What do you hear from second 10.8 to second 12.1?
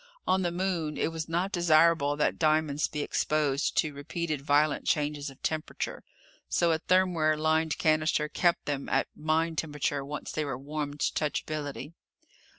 to touchability.